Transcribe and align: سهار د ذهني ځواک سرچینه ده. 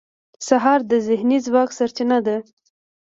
سهار 0.47 0.79
د 0.91 0.93
ذهني 1.07 1.37
ځواک 1.45 1.69
سرچینه 1.77 2.17
ده. 2.27 2.37